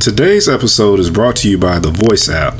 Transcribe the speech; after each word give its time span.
Today's 0.00 0.48
episode 0.48 0.98
is 0.98 1.10
brought 1.10 1.36
to 1.36 1.50
you 1.50 1.58
by 1.58 1.78
the 1.78 1.90
Voice 1.90 2.30
app, 2.30 2.54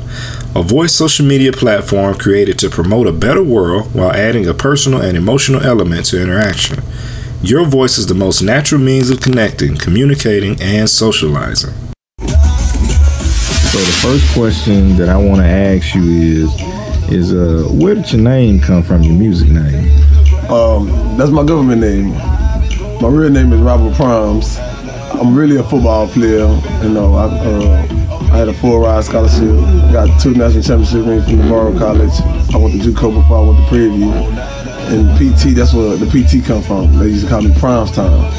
a 0.55 0.61
voice 0.61 0.93
social 0.93 1.25
media 1.25 1.51
platform 1.51 2.15
created 2.15 2.59
to 2.59 2.69
promote 2.69 3.07
a 3.07 3.11
better 3.11 3.41
world 3.41 3.95
while 3.95 4.11
adding 4.11 4.45
a 4.45 4.53
personal 4.53 5.01
and 5.01 5.17
emotional 5.17 5.59
element 5.63 6.05
to 6.05 6.21
interaction. 6.21 6.83
Your 7.41 7.65
voice 7.65 7.97
is 7.97 8.05
the 8.05 8.13
most 8.13 8.43
natural 8.43 8.79
means 8.79 9.09
of 9.09 9.21
connecting, 9.21 9.75
communicating, 9.75 10.61
and 10.61 10.87
socializing. 10.87 11.73
So 12.19 12.27
the 13.79 13.99
first 14.03 14.31
question 14.35 14.95
that 14.97 15.09
I 15.09 15.17
want 15.17 15.41
to 15.41 15.47
ask 15.47 15.95
you 15.95 16.03
is, 16.03 17.11
is 17.11 17.33
uh, 17.33 17.67
where 17.71 17.95
did 17.95 18.11
your 18.11 18.21
name 18.21 18.61
come 18.61 18.83
from? 18.83 19.01
Your 19.01 19.15
music 19.15 19.49
name? 19.49 19.89
Um, 20.51 21.17
that's 21.17 21.31
my 21.31 21.43
government 21.43 21.81
name. 21.81 22.11
My 23.01 23.07
real 23.07 23.31
name 23.31 23.51
is 23.51 23.59
Robert 23.61 23.95
Primes. 23.95 24.59
I'm 25.21 25.35
really 25.35 25.57
a 25.57 25.63
football 25.63 26.07
player. 26.07 26.47
You 26.81 26.89
know, 26.89 27.13
I, 27.13 27.25
uh, 27.25 27.87
I 28.33 28.37
had 28.37 28.47
a 28.47 28.53
full-ride 28.55 29.03
scholarship. 29.03 29.53
Got 29.93 30.19
two 30.19 30.33
national 30.33 30.63
championship 30.63 31.05
rings 31.05 31.25
from 31.25 31.37
Navarro 31.37 31.77
College. 31.77 32.11
I 32.51 32.57
went 32.57 32.81
to 32.81 32.89
JUCO 32.89 33.21
before 33.21 33.37
I 33.37 33.41
went 33.41 33.59
to 33.59 33.67
Prairie 33.67 33.89
View. 33.89 34.11
And 34.11 35.15
PT, 35.19 35.55
that's 35.55 35.75
where 35.75 35.95
the 35.95 36.07
PT 36.07 36.43
come 36.43 36.63
from. 36.63 36.97
They 36.97 37.09
used 37.09 37.25
to 37.25 37.29
call 37.29 37.43
me 37.43 37.53
Primes 37.59 37.91
Time. 37.91 38.31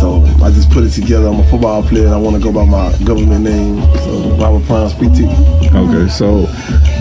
So 0.00 0.22
I 0.42 0.50
just 0.50 0.70
put 0.70 0.82
it 0.84 0.92
together. 0.92 1.28
I'm 1.28 1.40
a 1.40 1.44
football 1.50 1.82
player 1.82 2.06
and 2.06 2.14
I 2.14 2.16
want 2.16 2.36
to 2.36 2.42
go 2.42 2.54
by 2.54 2.64
my 2.64 2.90
government 3.04 3.44
name. 3.44 3.82
So 3.98 4.34
Robert 4.38 4.64
Primes 4.66 4.94
PT. 4.94 5.28
Okay, 5.74 6.08
so 6.08 6.46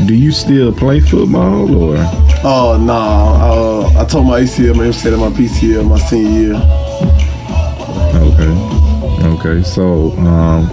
do 0.05 0.15
you 0.15 0.33
still 0.33 0.73
play 0.73 0.99
football 0.99 1.73
or? 1.73 1.95
Oh, 2.43 2.77
nah. 2.77 3.53
Uh, 3.95 4.01
I 4.01 4.03
told 4.03 4.27
my 4.27 4.41
ACL, 4.41 4.75
my 4.75 4.87
MCL, 4.87 5.17
my 5.17 5.29
PCL 5.29 5.87
my 5.87 5.97
senior 5.97 6.41
year. 6.41 6.55
Okay. 8.21 8.86
Okay, 9.39 9.61
so 9.61 10.11
um, 10.17 10.67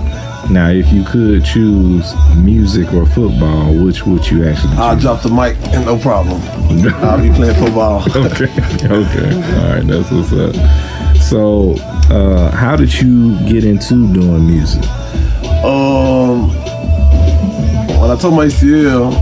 now 0.51 0.71
if 0.71 0.91
you 0.91 1.05
could 1.05 1.45
choose 1.45 2.15
music 2.37 2.93
or 2.95 3.05
football, 3.05 3.75
which 3.85 4.07
would 4.07 4.27
you 4.31 4.49
actually 4.49 4.71
choose? 4.71 4.79
I'll 4.79 4.99
drop 4.99 5.23
the 5.23 5.29
mic 5.29 5.57
and 5.75 5.85
no 5.85 5.99
problem. 5.99 6.41
I'll 7.05 7.21
be 7.21 7.31
playing 7.35 7.55
football. 7.57 8.01
okay, 8.17 8.45
okay. 8.85 9.35
All 9.35 9.69
right, 9.69 9.83
that's 9.85 10.11
what's 10.11 10.33
up. 10.33 10.55
So, 11.21 11.75
uh, 12.11 12.51
how 12.53 12.75
did 12.75 12.93
you 12.95 13.39
get 13.47 13.65
into 13.65 14.13
doing 14.13 14.47
music? 14.47 14.83
Um, 15.63 16.49
when 18.01 18.11
I 18.11 18.17
told 18.19 18.35
my 18.35 18.47
ACL, 18.47 19.13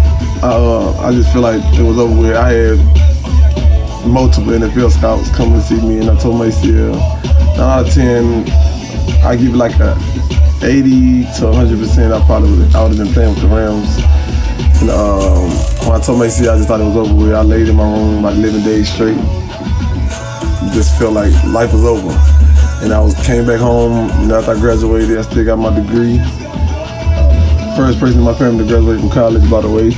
uh, 0.44 0.98
I 1.00 1.12
just 1.12 1.32
feel 1.32 1.42
like 1.42 1.62
it 1.74 1.82
was 1.82 1.98
over 1.98 2.20
with. 2.20 2.36
I 2.36 2.52
had 2.52 4.06
multiple 4.06 4.52
NFL 4.52 4.92
scouts 4.92 5.30
come 5.30 5.52
to 5.52 5.60
see 5.62 5.80
me, 5.80 5.98
and 5.98 6.10
I 6.10 6.18
told 6.20 6.38
my 6.38 6.46
ACL, 6.46 6.96
out 7.58 7.86
of 7.86 7.92
10, 7.92 8.44
I 9.24 9.36
give 9.36 9.54
it 9.54 9.56
like 9.56 9.78
a 9.80 9.96
80 10.62 11.24
to 11.38 11.46
100 11.46 11.78
percent. 11.78 12.12
I 12.12 12.24
probably 12.26 12.50
would, 12.58 12.74
I 12.74 12.82
would 12.82 12.96
have 12.96 12.98
been 12.98 13.12
playing 13.12 13.34
with 13.34 13.42
the 13.42 13.48
Rams. 13.48 13.98
And 14.80 14.90
um, 14.90 15.50
when 15.86 16.00
I 16.00 16.04
told 16.04 16.18
my 16.18 16.26
I 16.26 16.28
just 16.28 16.68
thought 16.68 16.80
it 16.80 16.84
was 16.84 16.96
over 16.96 17.14
with. 17.14 17.34
I 17.34 17.42
laid 17.42 17.68
in 17.68 17.76
my 17.76 17.84
room 17.84 18.22
like 18.22 18.34
11 18.36 18.62
days 18.62 18.92
straight. 18.92 19.18
Just 20.74 20.98
felt 20.98 21.12
like 21.12 21.32
life 21.44 21.72
was 21.72 21.84
over. 21.84 22.10
And 22.82 22.92
I 22.92 23.00
was 23.00 23.14
came 23.26 23.46
back 23.46 23.60
home. 23.60 24.08
You 24.22 24.28
know, 24.28 24.38
after 24.38 24.52
I 24.52 24.60
graduated, 24.60 25.18
I 25.18 25.22
still 25.22 25.44
got 25.44 25.56
my 25.56 25.74
degree. 25.74 26.18
First 27.76 28.00
person 28.00 28.18
in 28.18 28.24
my 28.24 28.34
family 28.34 28.64
to 28.64 28.70
graduate 28.70 29.00
from 29.00 29.10
college, 29.10 29.48
by 29.50 29.60
the 29.60 29.70
way. 29.70 29.92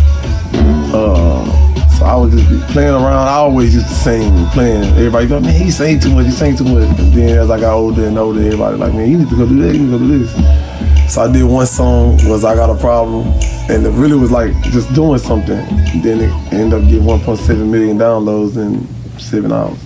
Uh, 0.92 1.63
so 2.04 2.10
I 2.10 2.16
would 2.16 2.32
just 2.32 2.48
be 2.50 2.60
playing 2.72 2.94
around. 2.94 3.28
I 3.28 3.36
always 3.36 3.74
used 3.74 3.88
to 3.88 3.94
sing, 3.94 4.46
playing. 4.48 4.84
Everybody 4.84 5.26
go, 5.26 5.40
man, 5.40 5.54
he 5.54 5.70
sang 5.70 5.98
too 5.98 6.14
much, 6.14 6.26
he 6.26 6.32
sang 6.32 6.56
too 6.56 6.64
much. 6.64 6.86
And 6.98 7.12
then 7.14 7.38
as 7.38 7.50
I 7.50 7.58
got 7.58 7.74
older 7.74 8.06
and 8.06 8.18
older, 8.18 8.40
everybody 8.40 8.76
like, 8.76 8.92
man, 8.92 9.10
you 9.10 9.18
need 9.18 9.30
to 9.30 9.36
go 9.36 9.46
do 9.48 9.62
that, 9.62 9.74
you 9.74 9.82
need 9.84 9.90
to 9.90 9.98
go 9.98 10.06
do 10.06 10.18
this. 10.18 11.12
So 11.12 11.22
I 11.22 11.32
did 11.32 11.44
one 11.44 11.66
song, 11.66 12.18
was 12.28 12.44
I 12.44 12.54
Got 12.54 12.70
a 12.70 12.78
Problem. 12.78 13.26
And 13.70 13.86
it 13.86 13.90
really 13.90 14.16
was 14.16 14.30
like 14.30 14.52
just 14.64 14.92
doing 14.94 15.18
something. 15.18 15.56
Then 16.02 16.20
it 16.20 16.52
ended 16.52 16.82
up 16.82 16.88
getting 16.88 17.04
1.7 17.04 17.70
million 17.70 17.98
downloads 17.98 18.56
in 18.56 18.86
seven 19.18 19.52
hours. 19.52 19.78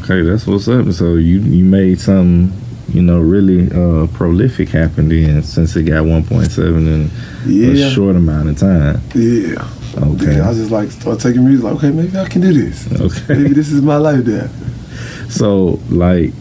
Okay, 0.00 0.22
that's 0.22 0.46
what's 0.46 0.68
up. 0.68 0.90
So 0.92 1.14
you 1.14 1.40
you 1.40 1.64
made 1.64 2.00
some, 2.00 2.52
you 2.92 3.02
know, 3.02 3.18
really 3.18 3.66
uh, 3.72 4.06
prolific 4.08 4.68
happen 4.68 5.08
then 5.08 5.42
since 5.42 5.74
it 5.74 5.82
got 5.82 6.04
1.7 6.04 6.60
in 6.60 7.10
yeah. 7.46 7.86
a 7.86 7.90
short 7.90 8.14
amount 8.14 8.50
of 8.50 8.58
time. 8.58 9.00
Yeah. 9.14 9.68
Okay. 9.96 10.40
I 10.40 10.48
was 10.48 10.58
just 10.58 10.70
like 10.70 10.90
start 10.90 11.20
taking 11.20 11.44
music. 11.44 11.64
Like, 11.64 11.74
okay, 11.76 11.90
maybe 11.90 12.18
I 12.18 12.28
can 12.28 12.40
do 12.40 12.52
this. 12.52 12.88
Okay. 13.00 13.34
Maybe 13.34 13.54
this 13.54 13.70
is 13.70 13.82
my 13.82 13.96
life. 13.96 14.24
There. 14.24 14.48
So, 15.28 15.80
like, 15.88 16.32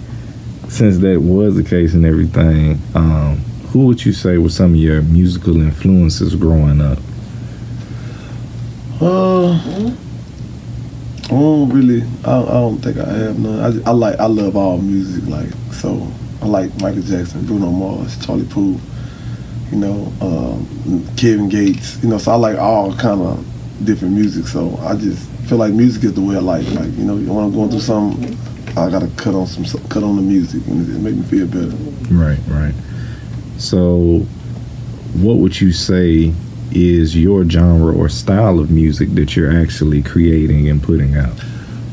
since 0.69 0.97
that 0.99 1.21
was 1.21 1.55
the 1.55 1.63
case 1.63 1.93
and 1.93 2.05
everything, 2.05 2.79
um, 2.95 3.37
who 3.71 3.85
would 3.87 4.05
you 4.05 4.13
say 4.13 4.37
were 4.37 4.49
some 4.49 4.71
of 4.71 4.77
your 4.77 5.01
musical 5.01 5.61
influences 5.61 6.35
growing 6.35 6.81
up? 6.81 6.97
Uh, 9.01 9.53
I 9.53 11.27
don't 11.29 11.69
really. 11.69 12.03
I, 12.23 12.41
I 12.41 12.45
don't 12.45 12.77
think 12.79 12.97
I 12.97 13.09
have 13.09 13.39
none. 13.39 13.59
I, 13.59 13.89
I 13.89 13.93
like. 13.93 14.19
I 14.19 14.25
love 14.25 14.55
all 14.55 14.77
music. 14.79 15.25
Like 15.27 15.51
so. 15.73 16.07
I 16.41 16.45
like 16.45 16.81
Michael 16.81 17.03
Jackson, 17.03 17.45
Bruno 17.45 17.71
Mars, 17.71 18.17
Charlie 18.25 18.45
Puth 18.45 18.81
you 19.73 19.79
know, 19.79 20.13
um, 20.21 21.15
Kevin 21.17 21.49
Gates, 21.49 22.01
you 22.03 22.09
know, 22.09 22.19
so 22.19 22.31
I 22.31 22.35
like 22.35 22.59
all 22.59 22.95
kind 22.95 23.19
of 23.21 23.43
different 23.83 24.13
music. 24.13 24.45
So 24.45 24.77
I 24.77 24.95
just 24.95 25.27
feel 25.47 25.57
like 25.57 25.73
music 25.73 26.03
is 26.03 26.13
the 26.13 26.21
way 26.21 26.35
I 26.35 26.39
like. 26.39 26.67
Like, 26.73 26.91
you 26.95 27.03
know, 27.03 27.15
when 27.15 27.43
I'm 27.45 27.51
going 27.51 27.71
through 27.71 27.79
something, 27.79 28.37
I 28.77 28.91
gotta 28.91 29.09
cut 29.17 29.33
on 29.33 29.47
some 29.47 29.65
cut 29.89 30.03
on 30.03 30.15
the 30.15 30.21
music 30.21 30.65
and 30.67 30.87
it 30.87 30.99
make 30.99 31.15
me 31.15 31.23
feel 31.23 31.47
better. 31.47 31.75
Right, 32.13 32.37
right. 32.49 32.75
So, 33.57 34.19
what 35.15 35.37
would 35.37 35.59
you 35.59 35.71
say 35.71 36.31
is 36.71 37.15
your 37.15 37.43
genre 37.49 37.95
or 37.95 38.09
style 38.09 38.59
of 38.59 38.69
music 38.69 39.09
that 39.15 39.35
you're 39.35 39.59
actually 39.59 40.03
creating 40.03 40.69
and 40.69 40.83
putting 40.83 41.15
out? 41.15 41.33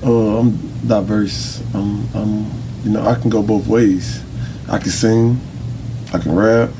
Uh, 0.04 0.40
I'm 0.40 0.50
diverse. 0.86 1.62
I'm, 1.72 2.06
I'm, 2.14 2.50
you 2.84 2.90
know, 2.90 3.06
I 3.06 3.14
can 3.14 3.30
go 3.30 3.42
both 3.42 3.66
ways. 3.66 4.22
I 4.68 4.78
can 4.78 4.90
sing, 4.90 5.40
I 6.12 6.18
can 6.18 6.34
rap, 6.34 6.70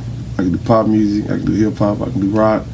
I 0.41 0.45
can 0.45 0.53
do 0.53 0.59
pop 0.59 0.87
music. 0.87 1.27
I 1.27 1.37
can 1.37 1.45
do 1.45 1.53
hip 1.53 1.77
hop. 1.77 2.01
I 2.01 2.11
can 2.11 2.21
do 2.21 2.31
rock. 2.31 2.65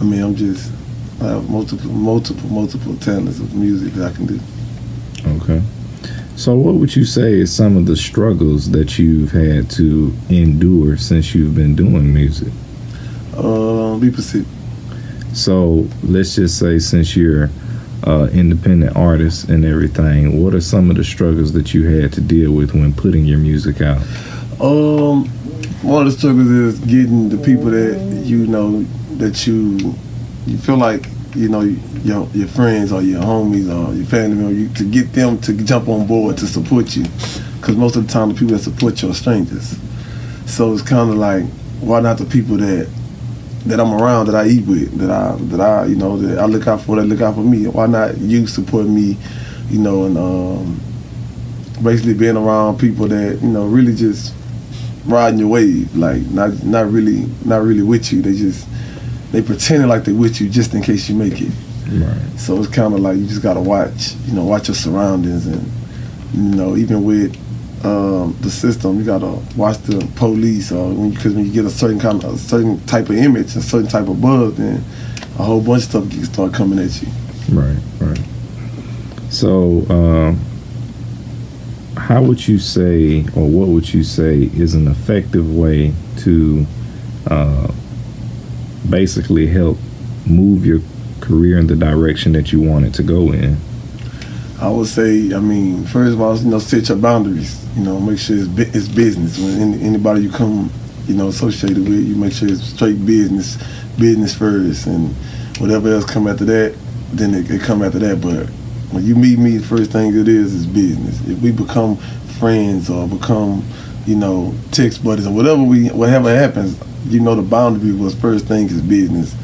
I 0.00 0.04
mean, 0.04 0.22
I'm 0.22 0.34
just 0.34 0.72
I 1.20 1.28
have 1.28 1.48
multiple, 1.48 1.90
multiple, 1.90 2.50
multiple 2.50 2.96
talents 2.96 3.38
of 3.38 3.54
music 3.54 3.94
that 3.94 4.12
I 4.12 4.14
can 4.14 4.26
do. 4.26 4.40
Okay. 5.38 5.62
So, 6.34 6.54
what 6.56 6.74
would 6.74 6.94
you 6.94 7.04
say 7.04 7.32
is 7.32 7.54
some 7.54 7.76
of 7.76 7.86
the 7.86 7.96
struggles 7.96 8.70
that 8.72 8.98
you've 8.98 9.30
had 9.30 9.70
to 9.72 10.12
endure 10.28 10.96
since 10.96 11.34
you've 11.34 11.54
been 11.54 11.74
doing 11.74 12.12
music? 12.12 12.52
Uh, 13.34 13.96
be 13.98 14.10
Pacific. 14.10 14.46
So, 15.32 15.88
let's 16.02 16.34
just 16.34 16.58
say 16.58 16.78
since 16.78 17.16
you're 17.16 17.48
uh, 18.04 18.28
independent 18.32 18.96
artist 18.96 19.48
and 19.48 19.64
everything, 19.64 20.42
what 20.42 20.54
are 20.54 20.60
some 20.60 20.90
of 20.90 20.96
the 20.96 21.04
struggles 21.04 21.52
that 21.52 21.72
you 21.72 21.88
had 21.88 22.12
to 22.14 22.20
deal 22.20 22.52
with 22.52 22.74
when 22.74 22.92
putting 22.92 23.24
your 23.24 23.38
music 23.38 23.80
out? 23.80 24.02
Um, 24.60 25.30
one 25.82 26.06
of 26.06 26.12
the 26.12 26.18
struggles 26.18 26.48
is 26.48 26.78
getting 26.80 27.28
the 27.28 27.38
people 27.38 27.70
that 27.70 27.98
you 28.24 28.46
know 28.46 28.82
that 29.18 29.46
you 29.46 29.94
you 30.46 30.58
feel 30.58 30.76
like 30.76 31.06
you 31.34 31.48
know 31.48 31.60
your 31.60 32.26
your 32.34 32.48
friends 32.48 32.92
or 32.92 33.02
your 33.02 33.22
homies 33.22 33.68
or 33.68 33.94
your 33.94 34.06
family 34.06 34.36
members 34.36 34.78
to 34.78 34.84
get 34.84 35.12
them 35.12 35.38
to 35.38 35.52
jump 35.64 35.88
on 35.88 36.06
board 36.06 36.36
to 36.38 36.46
support 36.46 36.96
you. 36.96 37.04
Because 37.60 37.76
most 37.76 37.96
of 37.96 38.06
the 38.06 38.12
time 38.12 38.28
the 38.28 38.34
people 38.34 38.54
that 38.56 38.62
support 38.62 39.00
you 39.02 39.10
are 39.10 39.14
strangers. 39.14 39.76
So 40.46 40.72
it's 40.72 40.82
kind 40.82 41.10
of 41.10 41.16
like 41.16 41.44
why 41.80 42.00
not 42.00 42.18
the 42.18 42.24
people 42.24 42.56
that 42.58 42.88
that 43.66 43.80
I'm 43.80 43.92
around 43.92 44.26
that 44.26 44.34
I 44.34 44.46
eat 44.46 44.66
with 44.66 44.96
that 44.98 45.10
I 45.10 45.36
that 45.36 45.60
I 45.60 45.86
you 45.86 45.96
know 45.96 46.16
that 46.18 46.38
I 46.38 46.46
look 46.46 46.66
out 46.66 46.80
for 46.82 46.96
that 46.96 47.04
look 47.04 47.20
out 47.20 47.34
for 47.34 47.40
me. 47.40 47.66
Why 47.66 47.86
not 47.86 48.18
you 48.18 48.46
support 48.46 48.86
me 48.86 49.16
you 49.68 49.78
know 49.78 50.04
and 50.04 50.16
um, 50.16 50.80
basically 51.82 52.14
being 52.14 52.36
around 52.36 52.78
people 52.78 53.08
that 53.08 53.40
you 53.42 53.48
know 53.48 53.66
really 53.66 53.94
just 53.94 54.35
riding 55.06 55.38
your 55.38 55.48
wave, 55.48 55.94
like 55.96 56.22
not 56.30 56.62
not 56.62 56.90
really 56.90 57.26
not 57.44 57.62
really 57.62 57.82
with 57.82 58.12
you. 58.12 58.22
They 58.22 58.34
just 58.34 58.66
they 59.32 59.42
pretending 59.42 59.88
like 59.88 60.04
they 60.04 60.12
with 60.12 60.40
you 60.40 60.48
just 60.48 60.74
in 60.74 60.82
case 60.82 61.08
you 61.08 61.14
make 61.14 61.40
it. 61.40 61.52
Right. 61.88 62.38
So 62.38 62.58
it's 62.58 62.68
kind 62.68 62.94
of 62.94 63.00
like 63.00 63.16
you 63.16 63.26
just 63.26 63.42
gotta 63.42 63.60
watch, 63.60 64.14
you 64.26 64.34
know, 64.34 64.44
watch 64.44 64.68
your 64.68 64.74
surroundings, 64.74 65.46
and 65.46 65.70
you 66.34 66.56
know, 66.56 66.76
even 66.76 67.04
with 67.04 67.36
um, 67.84 68.36
the 68.40 68.50
system, 68.50 68.98
you 68.98 69.04
gotta 69.04 69.40
watch 69.56 69.78
the 69.78 70.06
police, 70.16 70.72
or 70.72 70.92
because 71.10 71.34
when, 71.34 71.36
when, 71.36 71.46
you 71.46 71.52
get 71.52 71.64
a 71.64 71.70
certain 71.70 72.00
kind 72.00 72.22
of 72.24 72.34
a 72.34 72.38
certain 72.38 72.84
type 72.86 73.08
of 73.08 73.16
image, 73.16 73.54
a 73.56 73.62
certain 73.62 73.88
type 73.88 74.08
of 74.08 74.20
buzz, 74.20 74.56
then 74.56 74.84
a 75.38 75.44
whole 75.44 75.60
bunch 75.60 75.84
of 75.84 75.90
stuff 75.90 76.10
can 76.10 76.24
start 76.24 76.52
coming 76.52 76.78
at 76.78 77.02
you. 77.02 77.08
Right, 77.50 77.78
right. 78.00 78.20
So. 79.30 79.86
Um, 79.88 80.55
how 81.96 82.22
would 82.22 82.46
you 82.46 82.58
say, 82.58 83.20
or 83.34 83.48
what 83.48 83.68
would 83.68 83.92
you 83.92 84.02
say, 84.02 84.50
is 84.54 84.74
an 84.74 84.88
effective 84.88 85.54
way 85.54 85.92
to 86.18 86.66
uh, 87.28 87.72
basically 88.88 89.46
help 89.46 89.78
move 90.26 90.66
your 90.66 90.80
career 91.20 91.58
in 91.58 91.66
the 91.66 91.76
direction 91.76 92.32
that 92.32 92.52
you 92.52 92.60
want 92.60 92.84
it 92.84 92.94
to 92.94 93.02
go 93.02 93.32
in? 93.32 93.56
I 94.60 94.70
would 94.70 94.86
say, 94.86 95.34
I 95.34 95.40
mean, 95.40 95.84
first 95.84 96.14
of 96.14 96.20
all, 96.20 96.36
you 96.36 96.48
know, 96.48 96.58
set 96.58 96.88
your 96.88 96.98
boundaries. 96.98 97.62
You 97.76 97.82
know, 97.82 98.00
make 98.00 98.18
sure 98.18 98.36
it's, 98.38 98.48
it's 98.74 98.88
business. 98.88 99.38
When 99.38 99.74
anybody 99.80 100.22
you 100.22 100.30
come 100.30 100.70
you 101.06 101.14
know, 101.14 101.28
associated 101.28 101.88
with. 101.88 102.06
You 102.06 102.16
make 102.16 102.32
sure 102.32 102.48
it's 102.48 102.62
straight 102.62 103.04
business, 103.04 103.56
business 103.98 104.34
first, 104.34 104.86
and 104.86 105.14
whatever 105.58 105.92
else 105.92 106.04
come 106.04 106.26
after 106.26 106.44
that, 106.46 106.76
then 107.12 107.34
it, 107.34 107.50
it 107.50 107.62
come 107.62 107.82
after 107.82 107.98
that. 108.00 108.20
But 108.20 108.48
when 108.90 109.04
you 109.04 109.16
meet 109.16 109.38
me, 109.38 109.56
the 109.56 109.66
first 109.66 109.90
thing 109.90 110.16
it 110.16 110.28
is 110.28 110.54
is 110.54 110.66
business. 110.66 111.20
If 111.26 111.40
we 111.40 111.50
become 111.50 111.96
friends 112.38 112.88
or 112.88 113.08
become, 113.08 113.64
you 114.06 114.14
know, 114.16 114.54
text 114.70 115.02
buddies 115.02 115.26
or 115.26 115.34
whatever 115.34 115.62
we, 115.62 115.88
whatever 115.88 116.34
happens, 116.34 116.80
you 117.06 117.20
know, 117.20 117.34
the 117.34 117.42
boundary 117.42 117.92
was 117.92 118.14
first 118.14 118.46
thing 118.46 118.66
is 118.66 118.80
business 118.80 119.34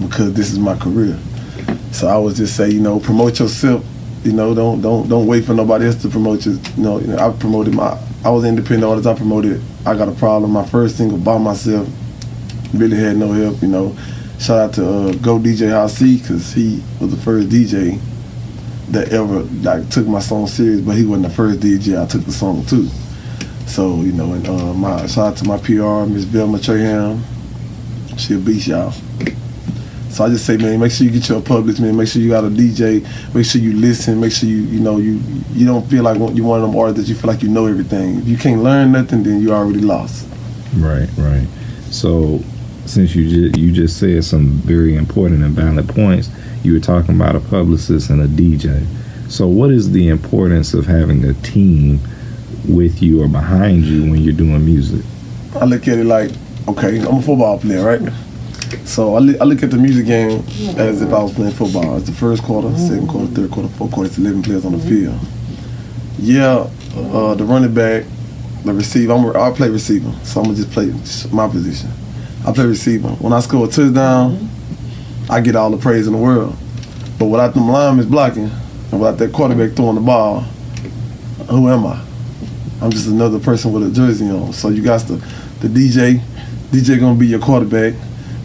because 0.00 0.32
this 0.34 0.50
is 0.50 0.58
my 0.58 0.76
career. 0.76 1.18
So 1.92 2.08
I 2.08 2.16
would 2.18 2.36
just 2.36 2.56
say, 2.56 2.70
you 2.70 2.80
know, 2.80 3.00
promote 3.00 3.38
yourself. 3.38 3.84
You 4.22 4.32
know, 4.32 4.54
don't 4.54 4.82
don't 4.82 5.08
don't 5.08 5.26
wait 5.26 5.44
for 5.44 5.54
nobody 5.54 5.86
else 5.86 6.00
to 6.02 6.08
promote 6.08 6.44
you. 6.44 6.52
You 6.76 6.82
know, 6.82 6.98
you 7.00 7.06
know 7.08 7.18
I 7.18 7.32
promoted 7.32 7.74
my. 7.74 7.98
I 8.22 8.28
was 8.28 8.44
independent 8.44 8.84
artist. 8.84 9.06
I 9.06 9.14
promoted. 9.14 9.62
I 9.86 9.96
got 9.96 10.08
a 10.08 10.12
problem. 10.12 10.50
My 10.50 10.66
first 10.66 10.98
single 10.98 11.18
by 11.18 11.38
myself. 11.38 11.88
Really 12.74 12.98
had 12.98 13.16
no 13.16 13.32
help. 13.32 13.62
You 13.62 13.68
know, 13.68 13.96
shout 14.38 14.58
out 14.58 14.74
to 14.74 14.86
uh, 14.86 15.12
Go 15.14 15.38
DJ 15.38 15.70
House 15.70 15.98
because 15.98 16.52
he 16.52 16.82
was 17.00 17.10
the 17.10 17.16
first 17.16 17.48
DJ 17.48 17.98
that 18.90 19.12
ever 19.12 19.42
like 19.62 19.88
took 19.90 20.06
my 20.06 20.20
song 20.20 20.46
serious. 20.46 20.80
But 20.80 20.96
he 20.96 21.04
wasn't 21.04 21.28
the 21.28 21.34
first 21.34 21.60
DJ 21.60 22.00
I 22.02 22.06
took 22.06 22.24
the 22.24 22.32
song 22.32 22.64
to. 22.66 22.88
So 23.66 23.96
you 24.02 24.12
know, 24.12 24.32
and 24.32 24.46
uh, 24.46 24.74
my 24.74 25.06
shout 25.06 25.32
out 25.32 25.36
to 25.38 25.44
my 25.44 25.58
PR 25.58 26.10
Miss 26.10 26.24
Velma 26.24 26.58
Traham. 26.58 27.22
She 28.18 28.34
a 28.34 28.38
beast, 28.38 28.66
y'all. 28.66 28.92
So 30.10 30.24
I 30.24 30.28
just 30.28 30.44
say, 30.44 30.56
man, 30.56 30.80
make 30.80 30.90
sure 30.90 31.06
you 31.06 31.12
get 31.12 31.28
your 31.28 31.40
public, 31.40 31.78
man. 31.78 31.96
Make 31.96 32.08
sure 32.08 32.20
you 32.20 32.30
got 32.30 32.42
a 32.42 32.48
DJ. 32.48 33.02
Make 33.32 33.46
sure 33.46 33.60
you 33.60 33.74
listen. 33.74 34.20
Make 34.20 34.32
sure 34.32 34.48
you, 34.48 34.56
you 34.56 34.80
know, 34.80 34.98
you 34.98 35.20
you 35.52 35.64
don't 35.64 35.86
feel 35.88 36.02
like 36.02 36.18
you 36.34 36.42
one 36.42 36.60
of 36.60 36.68
them 36.68 36.78
artists 36.78 37.00
that 37.00 37.08
you 37.08 37.18
feel 37.18 37.30
like 37.30 37.42
you 37.42 37.48
know 37.48 37.66
everything. 37.66 38.18
If 38.18 38.28
you 38.28 38.36
can't 38.36 38.62
learn 38.62 38.90
nothing, 38.90 39.22
then 39.22 39.40
you 39.40 39.52
already 39.52 39.80
lost. 39.80 40.26
Right, 40.74 41.08
right. 41.16 41.46
So 41.90 42.40
since 42.86 43.14
you 43.14 43.28
just 43.28 43.58
you 43.58 43.70
just 43.70 43.98
said 43.98 44.24
some 44.24 44.48
very 44.48 44.96
important 44.96 45.44
and 45.44 45.54
valid 45.54 45.88
points, 45.88 46.28
you 46.62 46.72
were 46.74 46.80
talking 46.80 47.14
about 47.14 47.36
a 47.36 47.40
publicist 47.40 48.10
and 48.10 48.20
a 48.20 48.26
DJ. 48.28 48.86
So 49.30 49.46
what 49.46 49.70
is 49.70 49.92
the 49.92 50.08
importance 50.08 50.74
of 50.74 50.86
having 50.86 51.24
a 51.24 51.34
team 51.34 52.00
with 52.68 53.00
you 53.02 53.22
or 53.22 53.28
behind 53.28 53.84
you 53.84 54.10
when 54.10 54.20
you're 54.22 54.34
doing 54.34 54.64
music? 54.64 55.04
I 55.54 55.64
look 55.64 55.88
at 55.88 55.98
it 55.98 56.04
like, 56.04 56.30
okay, 56.68 56.98
I'm 57.00 57.16
a 57.16 57.22
football 57.22 57.58
player, 57.58 57.84
right? 57.84 58.12
So 58.84 59.14
I, 59.16 59.18
li- 59.20 59.38
I 59.40 59.44
look 59.44 59.62
at 59.62 59.70
the 59.70 59.76
music 59.78 60.06
game 60.06 60.44
as 60.78 61.02
if 61.02 61.12
I 61.12 61.22
was 61.22 61.32
playing 61.32 61.52
football. 61.54 61.96
It's 61.96 62.06
the 62.06 62.12
first 62.12 62.42
quarter, 62.42 62.76
second 62.78 63.08
quarter, 63.08 63.26
third 63.28 63.50
quarter, 63.50 63.68
fourth 63.70 63.90
quarter. 63.92 64.08
It's 64.08 64.18
11 64.18 64.42
players 64.42 64.64
on 64.64 64.72
the 64.72 64.78
field. 64.78 65.18
Yeah, 66.18 66.68
uh, 66.96 67.34
the 67.34 67.44
running 67.44 67.72
back, 67.74 68.04
the 68.64 68.72
receiver. 68.74 69.12
I'm, 69.12 69.34
I 69.36 69.50
play 69.56 69.70
receiver, 69.70 70.12
so 70.22 70.40
I'm 70.40 70.46
gonna 70.46 70.56
just 70.56 70.70
play 70.70 70.86
my 71.32 71.48
position. 71.48 71.90
I 72.46 72.52
play 72.52 72.66
receiver. 72.66 73.08
When 73.08 73.32
I 73.32 73.40
score 73.40 73.66
a 73.66 73.68
touchdown, 73.70 74.50
I 75.30 75.40
get 75.40 75.54
all 75.54 75.70
the 75.70 75.76
praise 75.76 76.06
in 76.06 76.12
the 76.12 76.18
world. 76.18 76.56
But 77.18 77.26
without 77.26 77.54
them 77.54 77.68
linemen 77.68 78.08
blocking, 78.08 78.50
and 78.90 79.00
without 79.00 79.18
that 79.18 79.32
quarterback 79.32 79.76
throwing 79.76 79.94
the 79.94 80.00
ball, 80.00 80.40
who 81.48 81.68
am 81.68 81.86
I? 81.86 82.04
I'm 82.82 82.90
just 82.90 83.06
another 83.06 83.38
person 83.38 83.72
with 83.72 83.86
a 83.86 83.90
jersey 83.92 84.28
on. 84.28 84.52
So 84.52 84.68
you 84.70 84.82
got 84.82 85.02
the 85.02 85.16
the 85.60 85.68
DJ. 85.68 86.20
DJ 86.70 86.98
gonna 86.98 87.18
be 87.18 87.26
your 87.26 87.40
quarterback. 87.40 87.94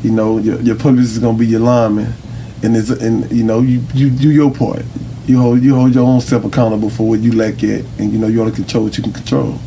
You 0.04 0.12
know, 0.12 0.38
your, 0.38 0.60
your 0.62 0.76
publicist 0.76 1.14
is 1.14 1.20
gonna 1.20 1.38
be 1.38 1.48
your 1.48 1.62
lineman, 1.62 2.14
and 2.62 2.76
it's 2.76 2.90
and 2.90 3.32
you 3.32 3.44
know 3.44 3.62
you 3.62 3.82
you 3.94 4.10
do 4.10 4.30
your 4.30 4.52
part. 4.52 4.84
You 5.26 5.40
hold 5.40 5.64
you 5.64 5.74
hold 5.74 5.96
your 5.96 6.06
own 6.06 6.22
self 6.22 6.44
accountable 6.46 6.90
for 6.90 7.08
what 7.08 7.20
you 7.22 7.32
lack 7.32 7.64
at, 7.64 7.84
and 7.98 8.12
you 8.12 8.20
know 8.20 8.28
you 8.28 8.40
want 8.40 8.54
to 8.54 8.62
control 8.62 8.84
what 8.84 8.98
you 8.98 9.04
can 9.04 9.14
control. 9.14 9.58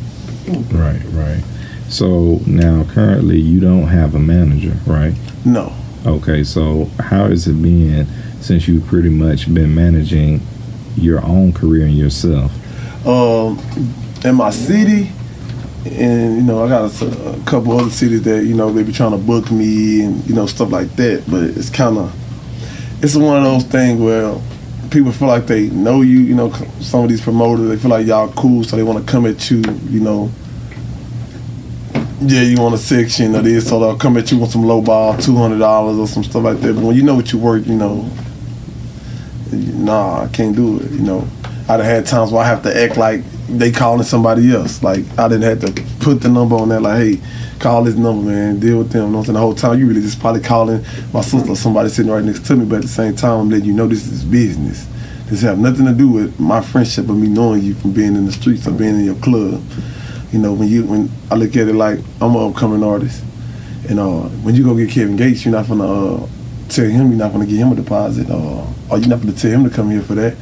Right, 0.71 1.01
right. 1.11 1.43
So 1.89 2.39
now 2.45 2.85
currently 2.85 3.39
you 3.39 3.59
don't 3.59 3.87
have 3.87 4.15
a 4.15 4.19
manager, 4.19 4.77
right? 4.85 5.13
No. 5.43 5.73
Okay, 6.09 6.43
so 6.43 6.85
how 6.99 7.27
has 7.27 7.47
it 7.47 7.61
been 7.61 8.07
since 8.41 8.67
you've 8.67 8.87
pretty 8.87 9.09
much 9.09 9.53
been 9.53 9.75
managing 9.75 10.41
your 10.95 11.23
own 11.23 11.53
career 11.53 11.85
and 11.85 11.95
yourself? 11.95 12.51
Um, 13.05 13.59
in 14.25 14.33
my 14.33 14.49
city, 14.49 15.11
and 15.85 16.35
you 16.37 16.41
know 16.41 16.65
I 16.65 16.69
got 16.69 17.01
a, 17.03 17.29
a 17.29 17.43
couple 17.45 17.77
other 17.79 17.91
cities 17.91 18.23
that 18.23 18.43
you 18.43 18.55
know 18.55 18.71
they 18.71 18.81
be 18.81 18.91
trying 18.91 19.11
to 19.11 19.19
book 19.19 19.51
me 19.51 20.01
and 20.01 20.27
you 20.27 20.33
know 20.33 20.47
stuff 20.47 20.71
like 20.71 20.89
that. 20.95 21.25
But 21.29 21.43
it's 21.43 21.69
kind 21.69 21.99
of 21.99 23.03
it's 23.03 23.15
one 23.15 23.37
of 23.37 23.43
those 23.43 23.63
things 23.65 24.01
where 24.01 24.35
people 24.89 25.11
feel 25.11 25.27
like 25.27 25.45
they 25.45 25.69
know 25.69 26.01
you. 26.01 26.21
You 26.21 26.33
know, 26.33 26.51
some 26.79 27.03
of 27.03 27.09
these 27.09 27.21
promoters 27.21 27.69
they 27.69 27.77
feel 27.77 27.91
like 27.91 28.07
y'all 28.07 28.33
cool, 28.33 28.63
so 28.63 28.75
they 28.75 28.83
want 28.83 29.05
to 29.05 29.11
come 29.11 29.27
at 29.27 29.51
you. 29.51 29.61
You 29.89 29.99
know, 29.99 30.31
yeah, 32.21 32.41
you 32.41 32.61
want 32.61 32.75
a 32.75 32.77
section 32.77 33.33
of 33.35 33.45
this, 33.45 33.69
so 33.69 33.79
they'll 33.79 33.97
come 33.97 34.17
at 34.17 34.31
you 34.31 34.39
with 34.39 34.51
some 34.51 34.63
low 34.63 34.81
ball, 34.81 35.17
two 35.17 35.37
hundred 35.37 35.59
dollars 35.59 35.97
or 35.97 36.07
some 36.07 36.23
stuff 36.23 36.43
like 36.43 36.59
that. 36.59 36.73
But 36.73 36.83
when 36.83 36.95
you 36.95 37.03
know 37.03 37.15
what 37.15 37.31
you 37.31 37.39
work, 37.39 37.65
you 37.65 37.75
know, 37.75 38.09
nah, 39.51 40.23
I 40.23 40.27
can't 40.27 40.55
do 40.55 40.79
it. 40.79 40.91
You 40.91 40.99
know, 40.99 41.27
I'd 41.69 41.79
have 41.79 41.85
had 41.85 42.05
times 42.05 42.31
where 42.31 42.43
I 42.43 42.47
have 42.47 42.63
to 42.63 42.77
act 42.77 42.97
like 42.97 43.23
they 43.47 43.71
calling 43.71 44.03
somebody 44.03 44.53
else. 44.53 44.83
Like 44.83 45.05
I 45.17 45.27
didn't 45.29 45.43
have 45.43 45.73
to 45.73 45.83
put 45.99 46.21
the 46.21 46.29
number 46.29 46.55
on 46.55 46.69
there. 46.69 46.81
Like, 46.81 46.97
hey, 46.97 47.21
call 47.59 47.85
this 47.85 47.95
number, 47.95 48.29
man. 48.29 48.59
Deal 48.59 48.79
with 48.79 48.91
them. 48.91 49.05
You 49.05 49.11
know 49.11 49.19
I'm 49.19 49.25
saying? 49.25 49.33
The 49.35 49.39
whole 49.39 49.55
time 49.55 49.79
you 49.79 49.87
really 49.87 50.01
just 50.01 50.19
probably 50.19 50.41
calling 50.41 50.83
my 51.13 51.21
sister 51.21 51.51
or 51.51 51.55
somebody 51.55 51.89
sitting 51.89 52.11
right 52.11 52.23
next 52.23 52.45
to 52.47 52.55
me. 52.55 52.65
But 52.65 52.77
at 52.77 52.81
the 52.81 52.87
same 52.89 53.15
time, 53.15 53.39
I'm 53.39 53.49
letting 53.49 53.65
you 53.65 53.73
know 53.73 53.87
this 53.87 54.05
is 54.07 54.25
business. 54.25 54.87
This 55.27 55.41
have 55.43 55.59
nothing 55.59 55.85
to 55.85 55.93
do 55.93 56.09
with 56.09 56.39
my 56.39 56.59
friendship 56.59 57.07
or 57.07 57.13
me 57.13 57.29
knowing 57.29 57.61
you 57.61 57.75
from 57.75 57.93
being 57.93 58.15
in 58.15 58.25
the 58.25 58.31
streets 58.31 58.67
or 58.67 58.71
being 58.71 58.95
in 58.95 59.05
your 59.05 59.15
club. 59.15 59.63
You 60.31 60.39
know, 60.39 60.53
when 60.53 60.67
you 60.67 60.85
when 60.85 61.09
I 61.31 61.35
look 61.35 61.55
at 61.55 61.67
it 61.67 61.73
like 61.73 61.99
I'm 62.21 62.35
an 62.35 62.51
upcoming 62.51 62.83
artist, 62.83 63.23
and 63.89 63.99
uh, 63.99 64.21
when 64.43 64.55
you 64.55 64.63
go 64.63 64.75
get 64.75 64.91
Kevin 64.91 65.15
Gates, 65.15 65.43
you're 65.43 65.51
not 65.51 65.67
gonna 65.67 66.23
uh, 66.23 66.27
tell 66.69 66.85
him 66.85 67.09
you're 67.09 67.17
not 67.17 67.31
gonna 67.31 67.47
give 67.47 67.57
him 67.57 67.71
a 67.71 67.75
deposit, 67.75 68.29
or 68.29 68.67
or 68.91 68.97
you're 68.99 69.09
not 69.09 69.21
gonna 69.21 69.33
tell 69.33 69.51
him 69.51 69.63
to 69.63 69.69
come 69.69 69.89
here 69.89 70.01
for 70.01 70.13
that. 70.15 70.35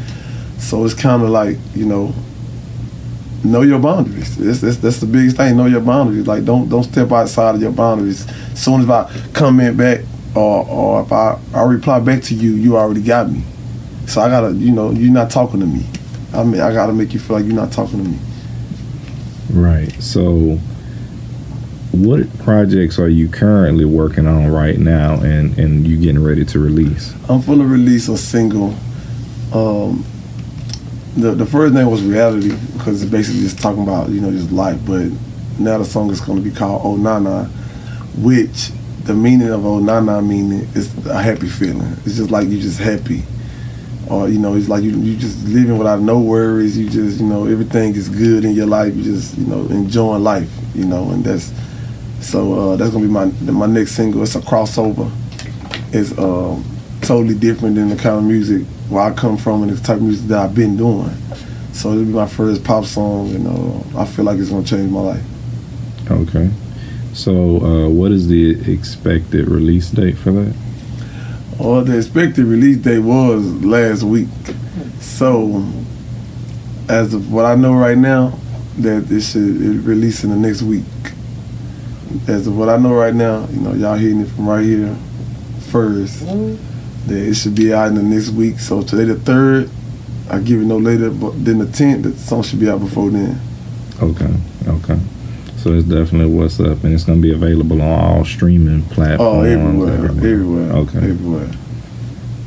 So 0.57 0.84
it's 0.84 0.94
kind 0.94 1.24
of 1.24 1.30
like 1.30 1.57
you 1.74 1.86
know, 1.86 2.13
know 3.45 3.62
your 3.62 3.80
boundaries. 3.80 4.36
That's, 4.38 4.60
that's 4.60 4.78
that's 4.78 5.00
the 5.00 5.06
biggest 5.06 5.38
thing. 5.38 5.56
Know 5.56 5.68
your 5.68 5.81
boundaries. 5.81 6.28
Like 6.28 6.44
don't 6.44 6.68
don't 6.68 6.84
step 6.84 7.12
outside 7.12 7.56
of 7.56 7.62
your 7.62 7.72
boundaries. 7.72 8.28
As 8.30 8.62
soon 8.62 8.81
as 8.81 8.89
I 8.89 9.10
comment 9.34 9.78
back 9.78 10.01
or 10.36 10.68
or 10.68 11.01
if 11.04 11.12
I 11.12 11.39
I 11.54 11.63
reply 11.63 12.00
back 12.00 12.24
to 12.24 12.36
you, 12.36 12.51
you 12.51 12.75
already 12.78 13.01
got 13.01 13.31
me. 13.31 13.44
So 14.07 14.22
I 14.22 14.30
gotta 14.30 14.54
you 14.54 14.72
know 14.72 14.92
you're 14.92 15.13
not 15.13 15.31
talking 15.31 15.60
to 15.62 15.66
me. 15.66 15.86
I 16.34 16.44
mean 16.44 16.60
I 16.60 16.74
gotta 16.74 16.94
make 16.94 17.13
you 17.13 17.19
feel 17.19 17.38
like 17.38 17.45
you're 17.45 17.56
not 17.56 17.72
talking 17.72 18.04
to 18.04 18.10
me. 18.10 18.19
Right. 19.49 19.91
So, 20.01 20.59
what 21.91 22.38
projects 22.39 22.99
are 22.99 23.07
you 23.07 23.29
currently 23.29 23.85
working 23.85 24.27
on 24.27 24.47
right 24.47 24.77
now, 24.77 25.15
and 25.15 25.57
and 25.57 25.88
you 25.88 25.98
getting 25.98 26.24
ready 26.24 26.45
to 26.45 26.60
release? 26.60 27.13
I'm 27.29 27.41
gonna 27.41 27.65
release 27.65 28.07
a 28.10 28.17
single. 28.17 28.75
Um, 29.53 30.05
the 31.15 31.31
the 31.31 31.45
first 31.45 31.74
name 31.74 31.89
was 31.89 32.03
reality 32.03 32.55
because 32.74 33.01
it's 33.01 33.12
basically 33.12 33.41
just 33.41 33.60
talking 33.60 33.83
about 33.83 34.10
you 34.10 34.22
know 34.22 34.31
just 34.31 34.51
life. 34.51 34.79
But 34.86 35.12
now 35.60 35.77
the 35.77 35.86
song 35.86 36.12
is 36.12 36.22
gonna 36.22 36.41
be 36.41 36.51
called 36.51 36.81
Oh 36.83 36.95
Nana, 36.95 37.45
which 38.17 38.72
the 39.03 39.13
meaning 39.13 39.50
of 39.50 39.65
Oh 39.65 39.79
Nana 39.79 40.22
meaning 40.22 40.67
is 40.75 40.93
a 41.07 41.22
happy 41.22 41.48
feeling. 41.48 41.93
It's 42.05 42.17
just 42.17 42.31
like 42.31 42.48
you 42.50 42.60
just 42.60 42.79
happy, 42.79 43.24
or 44.09 44.29
you 44.29 44.39
know 44.39 44.55
it's 44.55 44.69
like 44.69 44.83
you 44.83 44.91
you 44.91 45.17
just 45.17 45.45
living 45.47 45.77
without 45.77 46.01
no 46.01 46.19
worries. 46.19 46.77
You 46.77 46.89
just 46.89 47.19
you 47.19 47.25
know 47.25 47.45
everything 47.45 47.95
is 47.95 48.09
good 48.09 48.45
in 48.45 48.51
your 48.51 48.67
life. 48.67 48.95
You 48.95 49.03
just 49.03 49.37
you 49.37 49.45
know 49.45 49.61
enjoying 49.67 50.23
life. 50.23 50.49
You 50.73 50.85
know, 50.85 51.09
and 51.11 51.23
that's 51.23 51.51
so 52.21 52.53
uh, 52.71 52.75
that's 52.75 52.91
gonna 52.91 53.05
be 53.05 53.11
my 53.11 53.25
my 53.51 53.65
next 53.65 53.91
single. 53.91 54.23
It's 54.23 54.35
a 54.35 54.39
crossover. 54.39 55.11
It's 55.93 56.17
um, 56.17 56.63
totally 57.01 57.35
different 57.35 57.75
than 57.75 57.89
the 57.89 57.95
kind 57.95 58.17
of 58.17 58.23
music 58.23 58.65
where 58.89 59.03
I 59.03 59.13
come 59.13 59.37
from 59.37 59.63
and 59.63 59.71
the 59.71 59.81
type 59.81 59.97
of 59.97 60.03
music 60.03 60.27
that 60.27 60.39
I've 60.39 60.55
been 60.55 60.77
doing. 60.77 61.11
So 61.73 61.91
it'll 61.91 62.05
be 62.05 62.11
my 62.11 62.27
first 62.27 62.63
pop 62.63 62.85
song, 62.85 63.33
and 63.35 63.47
uh, 63.47 63.99
I 64.01 64.05
feel 64.05 64.25
like 64.25 64.39
it's 64.39 64.49
gonna 64.49 64.65
change 64.65 64.91
my 64.91 65.01
life. 65.01 65.23
Okay. 66.09 66.49
So, 67.13 67.61
uh, 67.61 67.89
what 67.89 68.11
is 68.11 68.27
the 68.27 68.71
expected 68.71 69.47
release 69.47 69.89
date 69.89 70.17
for 70.17 70.31
that? 70.31 70.55
Well, 71.67 71.83
the 71.83 71.97
expected 71.97 72.45
release 72.45 72.77
date 72.77 73.00
was 73.00 73.43
last 73.62 74.01
week. 74.01 74.29
So, 75.01 75.67
as 76.88 77.13
of 77.13 77.29
what 77.29 77.43
I 77.43 77.55
know 77.55 77.74
right 77.74 77.97
now, 77.97 78.39
that 78.77 79.12
it 79.12 79.19
should 79.19 79.43
release 79.83 80.24
in 80.24 80.29
the 80.29 80.38
next 80.38 80.62
week. 80.62 80.86
As 82.25 82.47
of 82.47 82.57
what 82.57 82.69
I 82.69 82.77
know 82.77 82.93
right 82.93 83.13
now, 83.13 83.50
you 83.50 83.59
know, 83.59 83.74
y'all 83.74 83.97
hearing 83.97 84.21
it 84.21 84.29
from 84.29 84.47
right 84.47 84.63
here 84.63 84.95
first. 85.69 86.21
That 86.21 87.17
it 87.17 87.33
should 87.33 87.55
be 87.55 87.74
out 87.74 87.89
in 87.89 87.95
the 87.95 88.03
next 88.03 88.29
week. 88.29 88.59
So 88.59 88.81
today 88.81 89.03
the 89.03 89.19
third, 89.19 89.69
I 90.29 90.39
give 90.39 90.62
it 90.62 90.65
no 90.65 90.77
later 90.77 91.09
but 91.09 91.43
than 91.43 91.57
the 91.57 91.69
tenth. 91.69 92.03
The 92.03 92.13
song 92.17 92.43
should 92.43 92.62
be 92.62 92.69
out 92.69 92.79
before 92.79 93.09
then. 93.09 93.41
Okay. 94.01 94.33
Okay. 94.65 94.97
So 95.67 95.74
it's 95.74 95.86
definitely 95.86 96.33
what's 96.33 96.62
up, 96.62 96.81
and 96.86 96.93
it's 96.93 97.03
gonna 97.03 97.19
be 97.19 97.33
available 97.33 97.81
on 97.81 97.89
all 98.00 98.24
streaming 98.24 98.83
platforms. 98.83 99.19
Oh, 99.19 99.41
everywhere, 99.41 100.05
everywhere, 100.05 100.71
Okay. 100.71 100.97
everywhere. 101.00 101.50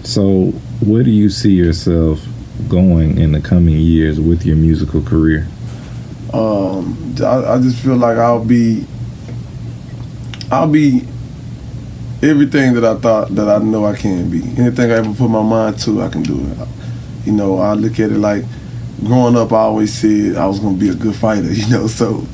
So, 0.05 0.55
where 0.81 1.03
do 1.03 1.11
you 1.11 1.29
see 1.29 1.53
yourself 1.53 2.27
going 2.71 3.19
in 3.19 3.33
the 3.33 3.41
coming 3.43 3.77
years 3.77 4.19
with 4.19 4.47
your 4.47 4.57
musical 4.57 5.03
career? 5.03 5.47
um, 6.33 7.15
I, 7.21 7.45
I 7.57 7.61
just 7.61 7.77
feel 7.81 7.97
like 7.97 8.17
I'll 8.17 8.43
be 8.43 8.87
I'll 10.51 10.67
be 10.67 11.03
everything 12.23 12.73
that 12.73 12.85
I 12.87 12.95
thought 12.95 13.35
that 13.35 13.51
I 13.51 13.59
know 13.63 13.85
I 13.85 13.97
can 13.97 14.31
be. 14.31 14.41
Anything 14.57 14.91
I 14.93 14.95
ever 14.95 15.13
put 15.13 15.29
my 15.29 15.43
mind 15.43 15.79
to, 15.81 16.01
I 16.01 16.09
can 16.09 16.23
do 16.23 16.41
it. 16.41 16.69
You 17.27 17.33
know, 17.33 17.59
I 17.59 17.75
look 17.75 18.01
at 18.01 18.13
it 18.13 18.19
like 18.19 18.45
growing 19.05 19.37
up. 19.37 19.53
I 19.53 19.59
always 19.59 19.93
said 19.93 20.37
I 20.37 20.47
was 20.47 20.59
gonna 20.59 20.79
be 20.79 20.89
a 20.89 20.95
good 20.95 21.15
fighter. 21.17 21.49
You 21.53 21.69
know, 21.69 21.87
so 21.87 22.27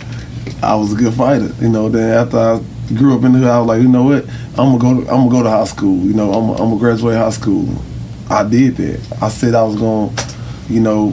I 0.63 0.75
was 0.75 0.93
a 0.93 0.97
good 0.97 1.15
fighter. 1.15 1.51
You 1.61 1.69
know, 1.69 1.89
then 1.89 2.13
after 2.13 2.39
I 2.39 2.61
grew 2.95 3.17
up 3.17 3.25
in 3.25 3.33
the 3.33 3.39
hood, 3.41 3.49
I 3.49 3.59
was 3.59 3.69
like, 3.69 3.83
you 3.83 3.89
know 3.89 4.05
what, 4.05 4.25
I'm 4.59 4.79
gonna 4.79 4.79
go. 4.79 4.95
To, 4.95 5.11
I'm 5.11 5.29
gonna 5.29 5.31
go 5.31 5.43
to 5.43 5.51
high 5.51 5.65
school. 5.65 5.99
You 5.99 6.15
know, 6.15 6.33
I'm, 6.33 6.51
I'm 6.51 6.57
gonna 6.57 6.79
graduate 6.79 7.17
high 7.17 7.31
school. 7.31 7.69
I 8.29 8.43
did 8.49 8.77
that. 8.77 9.23
I 9.23 9.29
said 9.29 9.55
I 9.55 9.63
was 9.63 9.77
gonna, 9.77 10.13
you 10.69 10.81
know, 10.81 11.11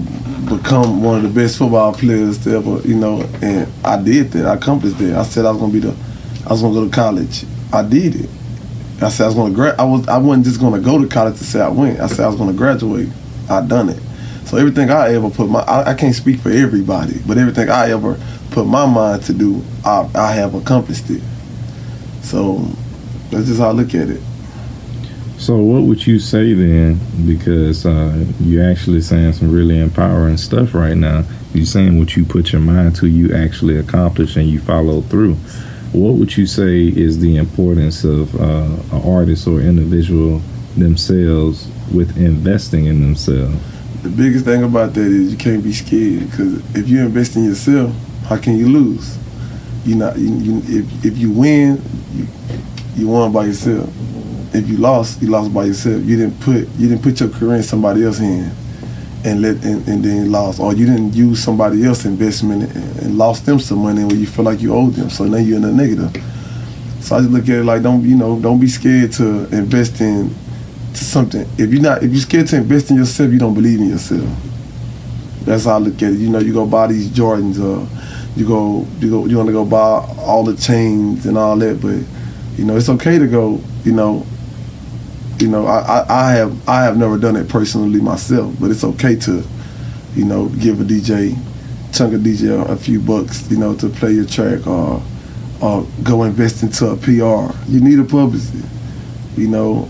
become 0.49 1.03
one 1.03 1.17
of 1.17 1.23
the 1.23 1.41
best 1.41 1.57
football 1.57 1.93
players 1.93 2.45
ever, 2.47 2.79
you 2.87 2.95
know, 2.95 3.21
and 3.41 3.71
I 3.85 4.01
did 4.01 4.31
that. 4.31 4.45
I 4.45 4.55
accomplished 4.55 4.97
that. 4.99 5.15
I 5.15 5.23
said 5.23 5.45
I 5.45 5.51
was 5.51 5.59
gonna 5.59 5.73
be 5.73 5.79
the, 5.79 5.95
I 6.45 6.51
was 6.51 6.61
gonna 6.61 6.73
go 6.73 6.85
to 6.85 6.91
college. 6.91 7.45
I 7.71 7.83
did 7.83 8.15
it. 8.15 8.29
I 9.01 9.09
said 9.09 9.25
I 9.25 9.27
was 9.27 9.35
gonna 9.35 9.53
grad. 9.53 9.79
I 9.79 9.83
was. 9.83 10.07
I 10.07 10.17
wasn't 10.17 10.45
just 10.45 10.59
gonna 10.59 10.79
go 10.79 10.99
to 11.01 11.07
college 11.07 11.37
to 11.37 11.43
say 11.43 11.59
I 11.61 11.69
went. 11.69 11.99
I 11.99 12.07
said 12.07 12.21
I 12.21 12.27
was 12.27 12.37
gonna 12.37 12.53
graduate. 12.53 13.09
I 13.49 13.61
done 13.65 13.89
it. 13.89 13.99
So 14.45 14.57
everything 14.57 14.89
I 14.89 15.13
ever 15.13 15.29
put 15.29 15.49
my, 15.49 15.61
I, 15.61 15.91
I 15.91 15.93
can't 15.93 16.13
speak 16.13 16.39
for 16.39 16.49
everybody, 16.49 17.19
but 17.25 17.37
everything 17.37 17.69
I 17.69 17.89
ever 17.91 18.19
put 18.51 18.65
my 18.65 18.85
mind 18.85 19.23
to 19.23 19.33
do, 19.33 19.63
I, 19.83 20.09
I 20.13 20.31
have 20.33 20.53
accomplished 20.53 21.09
it. 21.09 21.23
So 22.21 22.67
that's 23.29 23.47
just 23.47 23.59
how 23.59 23.69
I 23.69 23.71
look 23.71 23.95
at 23.95 24.09
it. 24.09 24.21
So 25.37 25.57
what 25.57 25.83
would 25.83 26.05
you 26.05 26.19
say 26.19 26.53
then? 26.53 26.99
Because 27.25 27.85
uh, 27.85 28.25
you're 28.39 28.69
actually 28.69 29.01
saying 29.01 29.33
some 29.33 29.51
really 29.51 29.79
empowering 29.79 30.37
stuff 30.37 30.73
right 30.73 30.95
now. 30.95 31.23
You're 31.53 31.65
saying 31.65 31.99
what 31.99 32.15
you 32.15 32.23
put 32.23 32.51
your 32.51 32.61
mind 32.61 32.95
to, 32.97 33.07
you 33.07 33.35
actually 33.35 33.77
accomplish 33.77 34.35
and 34.35 34.47
you 34.47 34.59
follow 34.59 35.01
through. 35.01 35.35
What 35.91 36.13
would 36.13 36.37
you 36.37 36.47
say 36.47 36.87
is 36.87 37.19
the 37.19 37.37
importance 37.37 38.03
of 38.03 38.33
uh, 38.39 38.95
an 38.95 39.01
artist 39.03 39.47
or 39.47 39.59
individual 39.59 40.41
themselves 40.77 41.69
with 41.93 42.17
investing 42.17 42.85
in 42.85 43.01
themselves? 43.01 43.72
The 44.03 44.09
biggest 44.09 44.43
thing 44.43 44.63
about 44.63 44.93
that 44.95 45.05
is 45.05 45.31
you 45.31 45.37
can't 45.37 45.63
be 45.63 45.71
scared 45.71 46.29
because 46.29 46.75
if 46.75 46.89
you 46.89 46.99
invest 46.99 47.37
in 47.37 47.45
yourself, 47.45 47.95
how 48.25 48.37
can 48.37 48.57
you 48.57 48.67
lose? 48.67 49.17
You 49.85 49.95
not 49.95 50.17
you, 50.17 50.35
you, 50.39 50.57
if 50.65 51.05
if 51.05 51.17
you 51.17 51.31
win, 51.31 51.81
you, 52.13 52.27
you 52.95 53.07
won 53.07 53.31
by 53.31 53.45
yourself. 53.45 53.89
If 54.53 54.67
you 54.67 54.75
lost, 54.75 55.21
you 55.21 55.29
lost 55.29 55.53
by 55.53 55.63
yourself. 55.63 56.03
You 56.03 56.17
didn't 56.17 56.37
put 56.41 56.67
you 56.77 56.89
didn't 56.89 57.01
put 57.01 57.21
your 57.21 57.29
career 57.29 57.55
in 57.55 57.63
somebody 57.63 58.03
else's 58.03 58.19
hand 58.19 58.53
and 59.23 59.41
let 59.41 59.63
and, 59.63 59.87
and 59.87 60.03
then 60.03 60.29
lost, 60.29 60.59
or 60.59 60.73
you 60.73 60.85
didn't 60.85 61.13
use 61.13 61.41
somebody 61.41 61.85
else's 61.85 62.07
investment 62.07 62.75
and, 62.75 62.99
and 63.03 63.17
lost 63.17 63.45
them 63.45 63.57
some 63.57 63.77
money 63.79 64.03
where 64.03 64.17
you 64.17 64.27
feel 64.27 64.43
like 64.43 64.59
you 64.59 64.73
owed 64.75 64.95
them. 64.95 65.09
So 65.09 65.23
now 65.23 65.37
you're 65.37 65.55
in 65.55 65.61
the 65.61 65.71
negative. 65.71 66.11
So 66.99 67.15
I 67.15 67.19
just 67.19 67.31
look 67.31 67.43
at 67.43 67.49
it 67.49 67.63
like 67.63 67.81
don't 67.81 68.03
you 68.03 68.17
know 68.17 68.37
don't 68.37 68.59
be 68.59 68.67
scared 68.67 69.13
to 69.13 69.45
invest 69.55 70.01
in 70.01 70.35
to 70.95 71.03
something. 71.03 71.47
If 71.57 71.71
you're 71.71 71.81
not 71.81 72.03
if 72.03 72.11
you're 72.11 72.21
scared 72.21 72.47
to 72.47 72.57
invest 72.57 72.91
in 72.91 72.97
yourself, 72.97 73.31
you 73.31 73.39
don't 73.39 73.53
believe 73.53 73.79
in 73.79 73.89
yourself. 73.89 74.27
That's 75.45 75.65
how 75.65 75.75
I 75.75 75.77
look 75.79 75.95
at 75.95 76.13
it. 76.13 76.19
You 76.19 76.29
know, 76.29 76.39
you 76.39 76.53
go 76.53 76.65
buy 76.65 76.87
these 76.87 77.09
Jordans, 77.09 77.59
or 77.59 77.87
you 78.35 78.47
go 78.47 78.87
you 78.99 79.09
go 79.09 79.25
you 79.25 79.37
want 79.37 79.47
to 79.47 79.53
go 79.53 79.65
buy 79.65 80.05
all 80.19 80.43
the 80.43 80.55
chains 80.55 81.25
and 81.25 81.37
all 81.37 81.57
that, 81.57 81.81
but 81.81 82.01
you 82.57 82.65
know 82.65 82.77
it's 82.77 82.89
okay 82.89 83.19
to 83.19 83.27
go. 83.27 83.61
You 83.83 83.91
know, 83.91 84.25
you 85.39 85.49
know 85.49 85.65
I, 85.65 85.79
I, 85.79 86.05
I 86.09 86.31
have 86.33 86.69
I 86.69 86.83
have 86.83 86.97
never 86.97 87.17
done 87.17 87.35
it 87.35 87.49
personally 87.49 87.99
myself, 87.99 88.55
but 88.59 88.71
it's 88.71 88.83
okay 88.83 89.15
to, 89.17 89.43
you 90.15 90.25
know, 90.25 90.47
give 90.49 90.79
a 90.79 90.83
DJ, 90.83 91.37
chunk 91.93 92.13
a 92.13 92.17
DJ 92.17 92.69
a 92.69 92.77
few 92.77 92.99
bucks, 92.99 93.49
you 93.51 93.57
know, 93.57 93.75
to 93.75 93.89
play 93.89 94.13
your 94.13 94.25
track 94.25 94.65
or 94.65 95.01
or 95.61 95.85
go 96.03 96.23
invest 96.23 96.63
into 96.63 96.87
a 96.87 96.97
PR. 96.97 97.53
You 97.69 97.81
need 97.81 97.99
a 97.99 98.03
publicist. 98.03 98.65
You 99.35 99.47
know, 99.47 99.89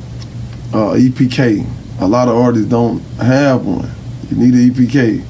uh, 0.73 0.95
EPK. 0.95 1.65
A 2.01 2.07
lot 2.07 2.27
of 2.27 2.35
artists 2.35 2.69
don't 2.69 2.99
have 3.17 3.65
one. 3.65 3.89
You 4.29 4.37
need 4.37 4.53
an 4.53 4.69
EPK. 4.71 5.23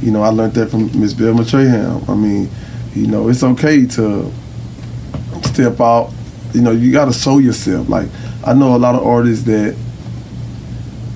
You 0.00 0.10
know, 0.12 0.22
I 0.22 0.28
learned 0.28 0.54
that 0.54 0.70
from 0.70 0.84
Miss 0.98 1.12
Velma 1.12 1.42
Traham. 1.42 2.08
I 2.08 2.14
mean, 2.14 2.48
you 2.94 3.08
know, 3.08 3.28
it's 3.28 3.42
okay 3.42 3.84
to 3.86 4.32
step 5.42 5.80
out. 5.80 6.12
You 6.54 6.62
know, 6.62 6.70
you 6.70 6.92
got 6.92 7.06
to 7.06 7.12
show 7.12 7.38
yourself. 7.38 7.88
Like 7.88 8.08
I 8.44 8.54
know 8.54 8.76
a 8.76 8.78
lot 8.78 8.94
of 8.94 9.04
artists 9.04 9.44
that 9.44 9.76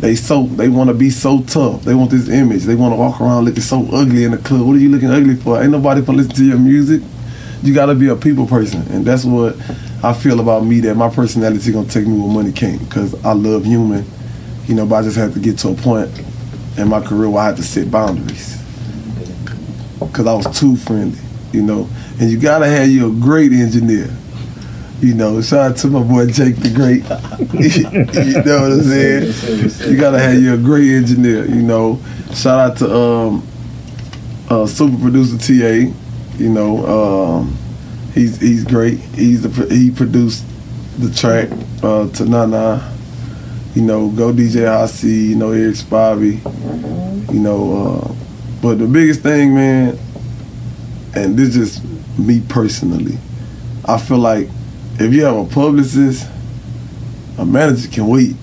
they 0.00 0.16
so 0.16 0.47
they 0.47 0.69
want 0.69 0.88
to 0.88 0.95
be 0.95 1.11
so 1.11 1.42
tough. 1.42 1.83
They 1.83 1.95
want 1.95 2.11
this 2.11 2.28
image. 2.28 2.64
They 2.64 2.75
want 2.75 2.92
to 2.92 2.97
walk 2.97 3.21
around 3.21 3.45
looking 3.45 3.62
so 3.62 3.87
ugly 3.92 4.25
in 4.25 4.33
the 4.33 4.38
club. 4.38 4.66
What 4.66 4.75
are 4.75 4.81
you 4.81 4.90
looking 4.90 5.11
ugly 5.11 5.37
for? 5.37 5.62
Ain't 5.62 5.71
nobody 5.71 6.02
gonna 6.02 6.19
listen 6.19 6.35
to 6.35 6.45
your 6.45 6.59
music. 6.59 7.02
You 7.62 7.73
got 7.73 7.87
to 7.87 7.95
be 7.95 8.09
a 8.09 8.16
people 8.16 8.49
person, 8.49 8.83
and 8.90 9.04
that's 9.04 9.25
what 9.25 9.57
I 10.03 10.13
feel 10.13 10.41
about 10.41 10.65
me. 10.65 10.81
That 10.81 10.97
my 10.97 11.09
personality 11.09 11.73
gonna 11.73 11.89
take 11.89 12.07
me 12.07 12.19
where 12.19 12.29
money 12.29 12.53
can't, 12.53 12.81
because 12.81 13.15
I 13.25 13.33
love 13.33 13.65
human. 13.65 14.05
You 14.67 14.75
know, 14.75 14.87
but 14.87 14.97
I 14.97 15.03
just 15.03 15.17
had 15.17 15.33
to 15.35 15.41
get 15.41 15.59
to 15.59 15.71
a 15.71 15.75
point 15.75 16.11
in 16.77 16.89
my 16.89 17.01
career 17.01 17.29
where 17.29 17.43
I 17.43 17.47
had 17.47 17.57
to 17.57 17.63
set 17.63 17.91
boundaries 17.91 18.59
because 19.99 20.27
I 20.27 20.35
was 20.35 20.59
too 20.59 20.77
friendly, 20.77 21.19
you 21.53 21.63
know. 21.63 21.89
And 22.21 22.31
you 22.31 22.39
gotta 22.39 22.67
have 22.67 22.89
you 22.89 23.11
a 23.11 23.21
great 23.21 23.53
engineer. 23.53 24.11
You 25.01 25.15
know, 25.15 25.41
shout 25.43 25.73
out 25.73 25.77
to 25.79 25.89
my 25.89 26.03
boy 26.03 26.27
Jake 26.27 26.57
the 26.57 26.71
Great. 26.71 27.03
you 28.25 28.45
know 28.45 28.63
what 28.63 28.73
I'm 28.73 28.83
saying? 28.83 29.91
You 29.91 29.99
gotta 29.99 30.19
have 30.19 30.41
you 30.41 30.55
a 30.55 30.59
great 30.59 30.91
engineer. 30.91 31.45
You 31.47 31.63
know, 31.63 32.01
shout 32.35 32.59
out 32.59 32.77
to 32.79 32.97
um, 32.97 33.47
uh, 34.49 34.67
super 34.67 34.97
producer 34.99 35.39
Ta. 35.39 35.93
You 36.39 36.49
know, 36.49 36.87
um, 36.87 37.59
he's 38.14 38.38
he's 38.38 38.64
great. 38.64 38.99
He's 38.99 39.42
the 39.42 39.75
he 39.75 39.90
produced 39.90 40.45
the 40.99 41.12
track 41.12 41.49
uh, 41.83 42.09
to 42.11 42.25
Nana. 42.25 42.88
You 43.75 43.83
know, 43.83 44.11
go 44.11 44.33
DJ 44.33 44.66
Hasi. 44.66 45.09
You 45.09 45.37
know, 45.37 45.52
Eric 45.52 45.75
Spivey. 45.75 46.42
You 47.33 47.40
know. 47.40 47.87
Uh, 47.87 48.14
but 48.61 48.78
the 48.78 48.87
biggest 48.87 49.23
thing, 49.23 49.54
man, 49.54 49.99
and 51.16 51.37
this 51.37 51.57
is 51.57 51.83
me 52.16 52.40
personally, 52.49 53.19
I 53.85 53.99
feel 53.99 54.19
like 54.19 54.49
if 55.00 55.12
you 55.12 55.25
have 55.25 55.37
a 55.37 55.45
publicist, 55.47 56.28
a 57.38 57.45
manager 57.45 57.88
can 57.88 58.07
wait. 58.07 58.37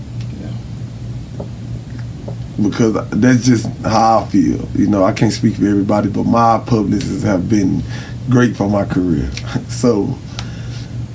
Because 2.61 3.09
that's 3.11 3.45
just 3.45 3.67
how 3.83 4.19
I 4.19 4.25
feel. 4.25 4.67
You 4.75 4.88
know, 4.88 5.05
I 5.05 5.13
can't 5.13 5.31
speak 5.31 5.55
for 5.55 5.65
everybody, 5.65 6.09
but 6.09 6.25
my 6.25 6.61
publicists 6.65 7.23
have 7.23 7.49
been 7.49 7.81
great 8.29 8.55
for 8.55 8.69
my 8.69 8.86
career. 8.86 9.29
so 9.69 10.17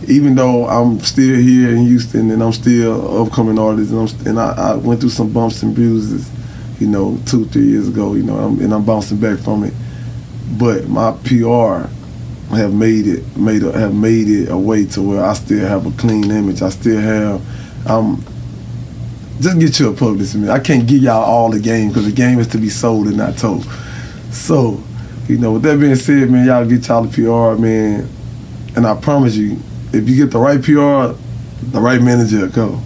even 0.07 0.35
though 0.35 0.67
I'm 0.67 1.01
still 1.01 1.37
here 1.37 1.71
in 1.71 1.87
Houston 1.87 2.31
and 2.31 2.43
I'm 2.43 2.53
still 2.53 3.23
upcoming 3.23 3.59
artist 3.59 3.93
and, 3.93 4.09
I'm, 4.09 4.27
and 4.27 4.41
I, 4.41 4.73
I 4.73 4.75
went 4.75 5.01
through 5.01 5.11
some 5.11 5.33
bumps 5.33 5.63
and 5.63 5.75
bruises, 5.75 6.31
you 6.79 6.87
know, 6.87 7.19
two, 7.27 7.47
three 7.47 7.67
years 7.67 7.89
ago, 7.89 8.15
you 8.15 8.23
know, 8.23 8.37
I'm, 8.37 8.61
and 8.61 8.73
I'm 8.73 8.85
bouncing 8.85 9.19
back 9.19 9.39
from 9.39 9.65
it. 9.65 9.73
But 10.59 10.89
my 10.89 11.13
PR 11.25 11.89
have 12.55 12.75
made 12.75 13.07
it 13.07 13.37
made 13.37 13.63
a, 13.63 13.73
have 13.73 13.95
made 13.95 14.29
it 14.29 14.51
a 14.51 14.57
way 14.57 14.85
to 14.87 15.03
where 15.03 15.25
I 15.25 15.33
still 15.33 15.67
have 15.67 15.87
a 15.87 15.91
clean 15.93 16.31
image. 16.31 16.63
I 16.63 16.69
still 16.69 17.01
have 17.01 17.89
um 17.89 18.25
just 19.41 19.59
get 19.59 19.81
you 19.81 19.91
a 19.91 19.95
publicist, 19.95 20.37
man. 20.37 20.51
I 20.51 20.61
can't 20.61 20.87
give 20.87 21.03
y'all 21.03 21.25
all 21.25 21.51
the 21.51 21.59
game 21.59 21.89
because 21.89 22.05
the 22.05 22.13
game 22.13 22.39
is 22.39 22.47
to 22.49 22.59
be 22.59 22.69
sold 22.69 23.09
and 23.09 23.17
not 23.17 23.37
told. 23.37 23.65
So, 24.31 24.81
you 25.29 25.39
know, 25.39 25.53
with 25.53 25.63
that 25.63 25.81
being 25.81 25.97
said, 25.97 26.31
man, 26.31 26.47
y'all 26.47 26.67
get 26.67 26.87
y'all 26.87 27.03
the 27.05 27.09
PR, 27.09 27.61
man. 27.61 28.09
And 28.77 28.87
I 28.87 28.95
promise 28.97 29.37
you, 29.37 29.59
if 29.93 30.09
you 30.09 30.17
get 30.17 30.31
the 30.31 30.39
right 30.39 30.61
PR, 30.63 31.19
the 31.71 31.81
right 31.81 32.01
manager 32.01 32.41
will 32.41 32.49
go. 32.49 32.81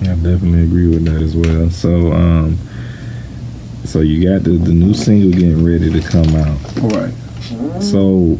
I 0.00 0.14
definitely 0.14 0.62
agree 0.62 0.88
with 0.88 1.04
that 1.04 1.20
as 1.20 1.36
well. 1.36 1.70
So, 1.70 2.12
um, 2.12 2.56
so 3.84 4.00
you 4.00 4.26
got 4.26 4.44
the, 4.44 4.52
the 4.52 4.72
new 4.72 4.94
single 4.94 5.30
getting 5.30 5.64
ready 5.64 5.92
to 5.92 6.00
come 6.08 6.34
out. 6.34 6.82
All 6.82 6.88
right. 6.90 7.12
So, 7.82 8.38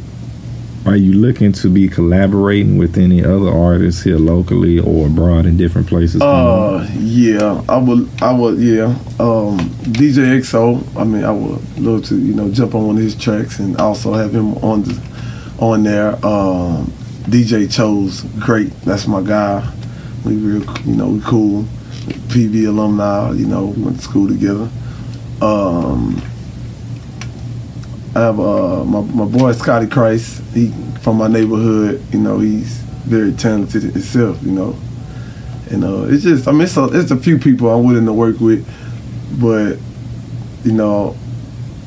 are 0.88 0.96
you 0.96 1.12
looking 1.12 1.52
to 1.52 1.68
be 1.68 1.86
collaborating 1.86 2.78
with 2.78 2.96
any 2.96 3.22
other 3.22 3.50
artists 3.50 4.02
here 4.02 4.16
locally 4.16 4.78
or 4.78 5.06
abroad 5.06 5.44
in 5.44 5.58
different 5.58 5.86
places? 5.86 6.22
Uh, 6.22 6.88
yeah, 6.94 7.62
I 7.68 7.76
would, 7.76 8.08
I 8.22 8.32
would, 8.32 8.58
yeah. 8.58 8.86
Um, 9.20 9.58
DJ 9.92 10.38
XO, 10.38 10.82
I 10.96 11.04
mean, 11.04 11.24
I 11.24 11.30
would 11.30 11.78
love 11.78 12.06
to, 12.06 12.18
you 12.18 12.34
know, 12.34 12.50
jump 12.50 12.74
on 12.74 12.86
one 12.86 12.96
of 12.96 13.02
his 13.02 13.14
tracks 13.14 13.58
and 13.58 13.76
also 13.76 14.14
have 14.14 14.34
him 14.34 14.54
on 14.58 14.82
the, 14.82 15.56
on 15.58 15.82
there. 15.82 16.14
Um, 16.24 16.86
DJ 17.28 17.70
Chose, 17.70 18.22
great, 18.40 18.70
that's 18.80 19.06
my 19.06 19.20
guy. 19.20 19.70
We 20.24 20.36
real, 20.36 20.78
you 20.86 20.96
know, 20.96 21.08
we 21.08 21.20
cool. 21.20 21.64
PV 22.28 22.66
alumni, 22.66 23.32
you 23.32 23.46
know, 23.46 23.74
went 23.76 23.98
to 23.98 24.02
school 24.02 24.26
together. 24.26 24.70
Um, 25.42 26.22
I 28.18 28.22
have 28.22 28.40
uh, 28.40 28.82
my, 28.82 29.00
my 29.00 29.24
boy 29.26 29.52
Scotty 29.52 29.86
Christ. 29.86 30.42
He 30.52 30.72
from 31.02 31.18
my 31.18 31.28
neighborhood. 31.28 32.02
You 32.12 32.18
know, 32.18 32.40
he's 32.40 32.78
very 33.06 33.32
talented 33.32 33.84
himself. 33.84 34.42
You 34.42 34.50
know, 34.50 34.76
and 35.70 35.84
uh, 35.84 36.08
it's 36.08 36.24
just 36.24 36.48
I 36.48 36.50
mean, 36.50 36.62
it's 36.62 36.76
a, 36.76 36.86
it's 36.98 37.12
a 37.12 37.16
few 37.16 37.38
people 37.38 37.70
I'm 37.70 37.84
willing 37.84 38.06
to 38.06 38.12
work 38.12 38.40
with, 38.40 38.66
but 39.40 39.78
you 40.64 40.72
know, 40.72 41.16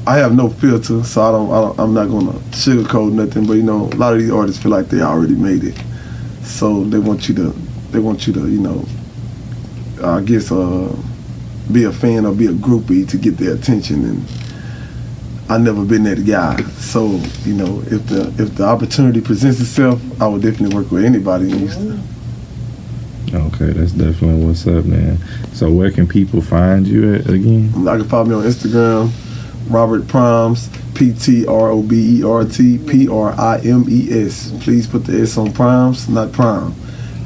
I 0.08 0.20
have 0.20 0.34
no 0.34 0.48
filter, 0.48 1.04
so 1.04 1.22
I 1.22 1.32
don't, 1.34 1.52
I 1.52 1.62
don't. 1.62 1.80
I'm 1.82 1.94
not 1.94 2.08
gonna 2.08 2.40
sugarcoat 2.52 3.12
nothing. 3.12 3.46
But 3.46 3.54
you 3.56 3.64
know, 3.64 3.88
a 3.88 3.96
lot 3.98 4.14
of 4.14 4.20
these 4.20 4.32
artists 4.32 4.64
feel 4.64 4.72
like 4.72 4.88
they 4.88 5.02
already 5.02 5.36
made 5.36 5.66
it, 5.66 5.78
so 6.44 6.86
they 6.86 7.00
want 7.00 7.28
you 7.28 7.36
to, 7.36 7.50
they 7.92 8.00
want 8.00 8.26
you 8.26 8.32
to, 8.36 8.50
you 8.50 8.62
know, 8.62 8.86
I 10.02 10.22
guess, 10.22 10.50
uh, 10.50 10.96
be 11.74 11.84
a 11.84 11.92
fan 11.92 12.26
or 12.26 12.34
be 12.34 12.46
a 12.46 12.54
groupie 12.54 13.06
to 13.10 13.18
get 13.18 13.36
their 13.36 13.54
attention. 13.54 14.06
And 14.06 14.41
I 15.52 15.58
never 15.58 15.84
been 15.84 16.04
that 16.04 16.26
guy. 16.26 16.64
So 16.80 17.20
you 17.44 17.54
know, 17.54 17.82
if 17.88 18.08
the 18.08 18.34
if 18.42 18.56
the 18.56 18.64
opportunity 18.64 19.20
presents 19.20 19.60
itself, 19.60 20.02
I 20.22 20.26
would 20.26 20.42
definitely 20.42 20.74
work 20.74 20.90
with 20.92 21.04
anybody 21.04 21.52
in 21.52 21.60
Houston. 21.60 22.02
Okay, 23.34 23.72
that's 23.74 23.92
definitely 23.92 24.46
what's 24.46 24.66
up, 24.66 24.86
man. 24.86 25.18
So 25.52 25.70
where 25.70 25.92
can 25.92 26.08
people 26.08 26.42
find 26.42 26.88
you 26.88 27.16
at 27.16 27.30
again? 27.30 27.86
I 27.86 27.98
can 27.98 28.08
follow 28.08 28.28
me 28.28 28.36
on 28.36 28.44
Instagram, 28.44 29.12
Robert 29.70 30.08
Primes, 30.08 30.70
P 30.96 31.12
T 31.12 31.46
R 31.46 31.72
O 31.72 31.82
B 31.82 32.20
E 32.20 32.24
R 32.24 32.46
T 32.46 32.78
P 32.78 33.10
R 33.10 33.34
I 33.38 33.60
M 33.60 33.86
E 33.90 34.08
S. 34.10 34.54
Please 34.64 34.88
put 34.88 35.04
the 35.04 35.20
S 35.22 35.38
on 35.38 35.52
Primes, 35.52 36.08
not 36.08 36.32
Prime. 36.32 36.74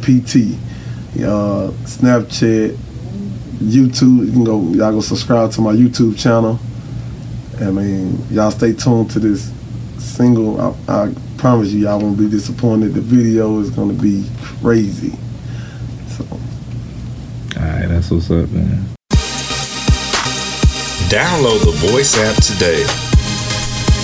P 0.01 0.19
T. 0.19 0.57
Uh, 1.17 1.69
Snapchat, 1.85 2.75
YouTube. 3.59 4.25
You 4.25 4.31
can 4.31 4.43
go. 4.43 4.61
Y'all 4.71 4.93
go 4.93 5.01
subscribe 5.01 5.51
to 5.51 5.61
my 5.61 5.73
YouTube 5.73 6.17
channel. 6.17 6.59
I 7.61 7.71
mean, 7.71 8.19
y'all 8.29 8.51
stay 8.51 8.73
tuned 8.73 9.11
to 9.11 9.19
this 9.19 9.49
single. 9.97 10.59
I, 10.59 10.75
I 10.89 11.13
promise 11.37 11.71
you, 11.71 11.79
y'all 11.81 12.01
won't 12.01 12.17
be 12.17 12.29
disappointed. 12.29 12.93
The 12.93 13.01
video 13.01 13.59
is 13.59 13.69
gonna 13.69 13.93
be 13.93 14.27
crazy. 14.61 15.17
So. 16.09 16.25
All 16.25 17.63
right, 17.63 17.87
that's 17.87 18.11
what's 18.11 18.29
up, 18.29 18.49
man. 18.51 18.83
Download 21.07 21.63
the 21.63 21.71
Voice 21.91 22.17
app 22.17 22.35
today. 22.43 22.83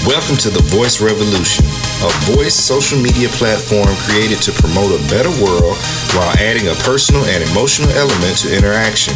Welcome 0.07 0.37
to 0.37 0.49
the 0.49 0.63
Voice 0.71 1.01
Revolution, 1.01 1.65
a 2.07 2.09
voice 2.33 2.55
social 2.55 2.97
media 2.99 3.27
platform 3.35 3.93
created 4.07 4.41
to 4.43 4.51
promote 4.53 4.95
a 4.95 5.03
better 5.11 5.29
world 5.43 5.75
while 6.15 6.31
adding 6.39 6.69
a 6.69 6.75
personal 6.87 7.25
and 7.25 7.43
emotional 7.51 7.91
element 7.91 8.37
to 8.39 8.55
interaction. 8.55 9.13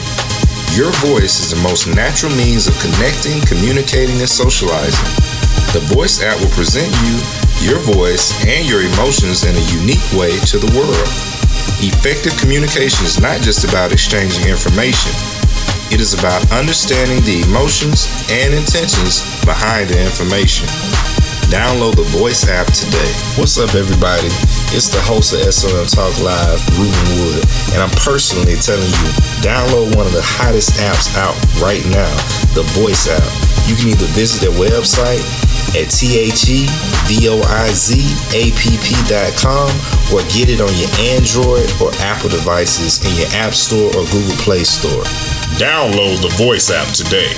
Your 0.76 0.92
voice 1.08 1.40
is 1.40 1.56
the 1.56 1.64
most 1.64 1.88
natural 1.88 2.36
means 2.36 2.68
of 2.68 2.76
connecting, 2.84 3.40
communicating, 3.48 4.20
and 4.20 4.28
socializing. 4.28 5.08
The 5.72 5.80
Voice 5.96 6.20
app 6.20 6.36
will 6.44 6.52
present 6.52 6.92
you, 7.00 7.16
your 7.64 7.80
voice, 7.80 8.36
and 8.44 8.68
your 8.68 8.84
emotions 8.84 9.48
in 9.48 9.56
a 9.56 9.66
unique 9.72 10.04
way 10.12 10.36
to 10.52 10.60
the 10.60 10.68
world. 10.76 11.08
Effective 11.80 12.36
communication 12.44 13.08
is 13.08 13.24
not 13.24 13.40
just 13.40 13.64
about 13.64 13.96
exchanging 13.96 14.52
information. 14.52 15.16
It 15.96 16.04
is 16.04 16.12
about 16.12 16.44
understanding 16.52 17.24
the 17.24 17.48
emotions 17.48 18.12
and 18.28 18.52
intentions 18.52 19.24
behind 19.48 19.88
the 19.88 19.96
information. 20.04 20.68
Download 21.48 21.96
the 21.96 22.04
Voice 22.20 22.52
app 22.52 22.68
today. 22.76 23.16
What's 23.40 23.56
up, 23.56 23.80
everybody? 23.80 24.28
It's 24.76 24.92
the 24.92 25.00
host 25.00 25.32
of 25.32 25.40
SOM 25.56 25.88
Talk 25.88 26.12
Live, 26.20 26.60
Ruben 26.76 27.08
Wood, 27.16 27.48
and 27.72 27.80
I'm 27.80 27.96
personally 28.04 28.60
telling 28.60 28.92
you, 28.92 29.10
download 29.46 29.94
one 29.96 30.10
of 30.10 30.14
the 30.18 30.26
hottest 30.26 30.74
apps 30.82 31.14
out 31.22 31.38
right 31.62 31.86
now, 31.94 32.10
the 32.58 32.66
Voice 32.74 33.06
app. 33.06 33.22
You 33.70 33.78
can 33.78 33.90
either 33.94 34.10
visit 34.18 34.42
their 34.42 34.58
website 34.58 35.22
at 35.78 35.94
thevoizapp.com 35.94 36.50
or 40.10 40.22
get 40.34 40.50
it 40.50 40.62
on 40.62 40.74
your 40.82 40.90
Android 41.14 41.70
or 41.78 41.94
Apple 42.02 42.30
devices 42.30 43.06
in 43.06 43.14
your 43.22 43.30
App 43.38 43.54
Store 43.54 43.90
or 43.94 44.04
Google 44.10 44.36
Play 44.42 44.64
Store. 44.64 45.04
Download 45.62 46.20
the 46.22 46.34
Voice 46.42 46.72
app 46.72 46.92
today. 46.96 47.34